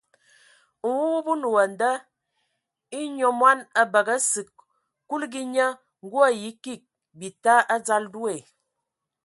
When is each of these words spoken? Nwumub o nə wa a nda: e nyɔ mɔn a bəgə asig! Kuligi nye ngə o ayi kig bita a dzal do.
Nwumub 0.83 1.25
o 1.31 1.33
nə 1.39 1.47
wa 1.55 1.63
a 1.69 1.71
nda: 1.71 1.91
e 2.97 2.99
nyɔ 3.17 3.29
mɔn 3.39 3.57
a 3.79 3.81
bəgə 3.93 4.13
asig! 4.21 4.49
Kuligi 5.07 5.43
nye 5.53 5.65
ngə 6.05 6.17
o 6.19 6.25
ayi 6.29 6.49
kig 6.63 6.81
bita 7.19 7.53
a 7.73 7.75
dzal 7.85 8.05
do. 8.13 8.19